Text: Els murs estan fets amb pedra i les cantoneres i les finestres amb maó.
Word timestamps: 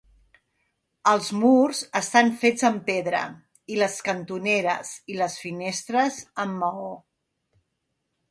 Els 1.09 1.27
murs 1.41 1.81
estan 1.99 2.31
fets 2.43 2.65
amb 2.69 2.79
pedra 2.87 3.19
i 3.75 3.77
les 3.81 3.99
cantoneres 4.07 4.95
i 5.15 5.19
les 5.21 5.35
finestres 5.45 6.17
amb 6.45 6.57
maó. 6.63 6.89